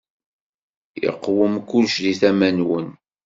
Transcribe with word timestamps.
Iqwem 1.09 1.53
kullec 1.69 1.95
di 2.03 2.13
tama-nwen. 2.19 2.87